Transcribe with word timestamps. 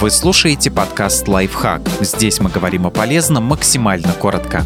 Вы 0.00 0.10
слушаете 0.10 0.70
подкаст 0.70 1.28
«Лайфхак». 1.28 1.82
Здесь 2.00 2.40
мы 2.40 2.48
говорим 2.48 2.86
о 2.86 2.90
полезном 2.90 3.44
максимально 3.44 4.14
коротко. 4.14 4.64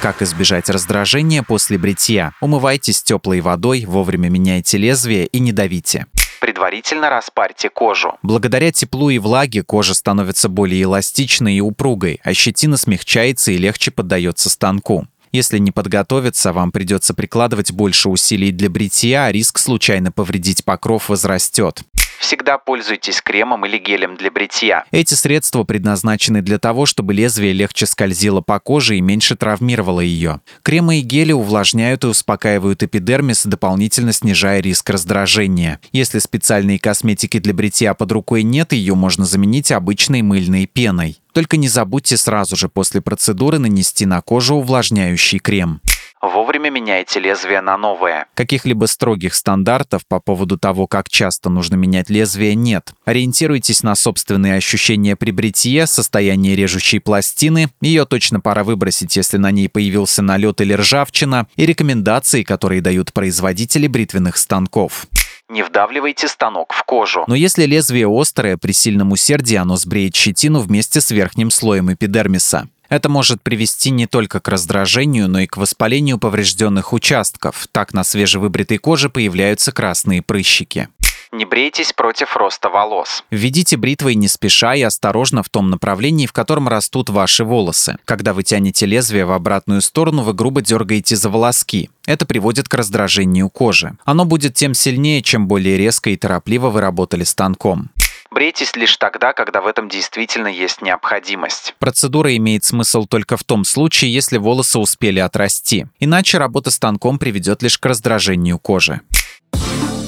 Как 0.00 0.22
избежать 0.22 0.70
раздражения 0.70 1.42
после 1.42 1.76
бритья? 1.76 2.32
Умывайтесь 2.40 3.02
теплой 3.02 3.42
водой, 3.42 3.84
вовремя 3.86 4.30
меняйте 4.30 4.78
лезвие 4.78 5.26
и 5.26 5.40
не 5.40 5.52
давите. 5.52 6.06
Предварительно 6.40 7.10
распарьте 7.10 7.68
кожу. 7.68 8.16
Благодаря 8.22 8.72
теплу 8.72 9.10
и 9.10 9.18
влаге 9.18 9.62
кожа 9.62 9.92
становится 9.92 10.48
более 10.48 10.84
эластичной 10.84 11.56
и 11.56 11.60
упругой, 11.60 12.18
а 12.24 12.32
щетина 12.32 12.78
смягчается 12.78 13.52
и 13.52 13.58
легче 13.58 13.90
поддается 13.90 14.48
станку. 14.48 15.06
Если 15.32 15.58
не 15.58 15.70
подготовиться, 15.70 16.54
вам 16.54 16.72
придется 16.72 17.12
прикладывать 17.12 17.72
больше 17.72 18.08
усилий 18.08 18.52
для 18.52 18.70
бритья, 18.70 19.26
а 19.26 19.32
риск 19.32 19.58
случайно 19.58 20.10
повредить 20.10 20.64
покров 20.64 21.10
возрастет. 21.10 21.82
Всегда 22.18 22.58
пользуйтесь 22.58 23.22
кремом 23.22 23.64
или 23.64 23.78
гелем 23.78 24.16
для 24.16 24.30
бритья. 24.30 24.84
Эти 24.90 25.14
средства 25.14 25.62
предназначены 25.62 26.42
для 26.42 26.58
того, 26.58 26.84
чтобы 26.84 27.14
лезвие 27.14 27.52
легче 27.52 27.86
скользило 27.86 28.40
по 28.40 28.58
коже 28.58 28.96
и 28.96 29.00
меньше 29.00 29.36
травмировало 29.36 30.00
ее. 30.00 30.40
Кремы 30.62 30.98
и 30.98 31.02
гели 31.02 31.32
увлажняют 31.32 32.04
и 32.04 32.08
успокаивают 32.08 32.82
эпидермис, 32.82 33.46
дополнительно 33.46 34.12
снижая 34.12 34.60
риск 34.60 34.90
раздражения. 34.90 35.80
Если 35.92 36.18
специальной 36.18 36.78
косметики 36.78 37.38
для 37.38 37.54
бритья 37.54 37.94
под 37.94 38.10
рукой 38.12 38.42
нет, 38.42 38.72
ее 38.72 38.94
можно 38.94 39.24
заменить 39.24 39.70
обычной 39.70 40.22
мыльной 40.22 40.66
пеной. 40.66 41.18
Только 41.32 41.56
не 41.56 41.68
забудьте 41.68 42.16
сразу 42.16 42.56
же 42.56 42.68
после 42.68 43.00
процедуры 43.00 43.58
нанести 43.58 44.06
на 44.06 44.20
кожу 44.22 44.56
увлажняющий 44.56 45.38
крем. 45.38 45.80
Вовремя 46.20 46.70
меняйте 46.70 47.20
лезвие 47.20 47.60
на 47.60 47.76
новое. 47.76 48.26
Каких-либо 48.34 48.86
строгих 48.86 49.34
стандартов 49.34 50.06
по 50.06 50.20
поводу 50.20 50.58
того, 50.58 50.86
как 50.86 51.08
часто 51.08 51.48
нужно 51.48 51.76
менять 51.76 52.10
лезвие, 52.10 52.54
нет. 52.54 52.92
Ориентируйтесь 53.04 53.82
на 53.82 53.94
собственные 53.94 54.56
ощущения 54.56 55.14
при 55.16 55.30
бритье, 55.30 55.86
состояние 55.86 56.56
режущей 56.56 57.00
пластины, 57.00 57.68
ее 57.80 58.04
точно 58.04 58.40
пора 58.40 58.64
выбросить, 58.64 59.16
если 59.16 59.36
на 59.36 59.50
ней 59.50 59.68
появился 59.68 60.22
налет 60.22 60.60
или 60.60 60.72
ржавчина, 60.72 61.46
и 61.56 61.66
рекомендации, 61.66 62.42
которые 62.42 62.80
дают 62.80 63.12
производители 63.12 63.86
бритвенных 63.86 64.36
станков. 64.36 65.06
Не 65.48 65.62
вдавливайте 65.62 66.28
станок 66.28 66.74
в 66.74 66.82
кожу. 66.84 67.24
Но 67.26 67.34
если 67.34 67.64
лезвие 67.64 68.06
острое, 68.06 68.58
при 68.58 68.72
сильном 68.72 69.12
усердии 69.12 69.56
оно 69.56 69.76
сбреет 69.76 70.14
щетину 70.14 70.60
вместе 70.60 71.00
с 71.00 71.10
верхним 71.10 71.50
слоем 71.50 71.92
эпидермиса. 71.92 72.68
Это 72.88 73.08
может 73.08 73.42
привести 73.42 73.90
не 73.90 74.06
только 74.06 74.40
к 74.40 74.48
раздражению, 74.48 75.28
но 75.28 75.40
и 75.40 75.46
к 75.46 75.56
воспалению 75.56 76.18
поврежденных 76.18 76.92
участков. 76.92 77.66
Так 77.70 77.92
на 77.92 78.04
свежевыбритой 78.04 78.78
коже 78.78 79.10
появляются 79.10 79.72
красные 79.72 80.22
прыщики. 80.22 80.88
Не 81.30 81.44
брейтесь 81.44 81.92
против 81.92 82.36
роста 82.36 82.70
волос. 82.70 83.22
Введите 83.30 83.76
бритвой 83.76 84.14
не 84.14 84.28
спеша 84.28 84.74
и 84.74 84.80
осторожно 84.80 85.42
в 85.42 85.50
том 85.50 85.68
направлении, 85.68 86.26
в 86.26 86.32
котором 86.32 86.68
растут 86.68 87.10
ваши 87.10 87.44
волосы. 87.44 87.98
Когда 88.06 88.32
вы 88.32 88.44
тянете 88.44 88.86
лезвие 88.86 89.26
в 89.26 89.32
обратную 89.32 89.82
сторону, 89.82 90.22
вы 90.22 90.32
грубо 90.32 90.62
дергаете 90.62 91.16
за 91.16 91.28
волоски. 91.28 91.90
Это 92.06 92.24
приводит 92.24 92.70
к 92.70 92.74
раздражению 92.74 93.50
кожи. 93.50 93.98
Оно 94.06 94.24
будет 94.24 94.54
тем 94.54 94.72
сильнее, 94.72 95.22
чем 95.22 95.48
более 95.48 95.76
резко 95.76 96.08
и 96.08 96.16
торопливо 96.16 96.70
вы 96.70 96.80
работали 96.80 97.24
станком. 97.24 97.90
Брейтесь 98.38 98.76
лишь 98.76 98.96
тогда, 98.98 99.32
когда 99.32 99.60
в 99.60 99.66
этом 99.66 99.88
действительно 99.88 100.46
есть 100.46 100.80
необходимость. 100.80 101.74
Процедура 101.80 102.36
имеет 102.36 102.62
смысл 102.62 103.04
только 103.04 103.36
в 103.36 103.42
том 103.42 103.64
случае, 103.64 104.14
если 104.14 104.38
волосы 104.38 104.78
успели 104.78 105.18
отрасти. 105.18 105.88
Иначе 105.98 106.38
работа 106.38 106.70
станком 106.70 107.18
приведет 107.18 107.64
лишь 107.64 107.78
к 107.78 107.84
раздражению 107.84 108.60
кожи. 108.60 109.00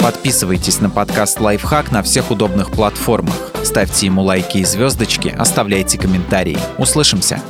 Подписывайтесь 0.01 0.78
на 0.78 0.91
подкаст 0.91 1.41
«Лайфхак» 1.41 1.91
на 1.91 2.05
всех 2.05 2.31
удобных 2.31 2.70
платформах. 2.70 3.34
Ставьте 3.64 4.06
ему 4.06 4.23
лайки 4.23 4.58
и 4.58 4.64
звездочки, 4.64 5.34
оставляйте 5.36 5.98
комментарии. 5.98 6.58
Услышимся! 6.78 7.42